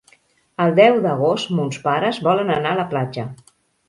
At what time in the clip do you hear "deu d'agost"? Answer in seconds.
0.77-1.51